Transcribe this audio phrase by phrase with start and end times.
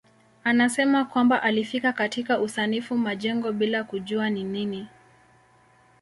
[0.43, 4.87] Anasema kwamba alifika katika usanifu majengo bila kujua ni nini.